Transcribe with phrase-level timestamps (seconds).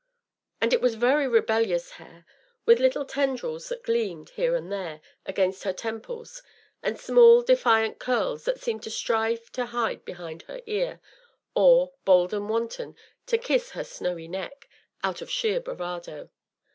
[0.59, 2.25] And it was very rebellious hair,
[2.65, 6.41] with little tendrils that gleamed, here and there, against her temples,
[6.81, 11.01] and small, defiant curls that seemed to strive to hide behind her ear,
[11.53, 12.95] or, bold and wanton,
[13.27, 14.67] to kiss her snowy neck
[15.03, 16.31] out of sheer bravado.